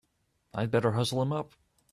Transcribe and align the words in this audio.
I'd 0.55 0.71
better 0.71 0.93
hustle 0.93 1.21
him 1.21 1.31
up! 1.31 1.51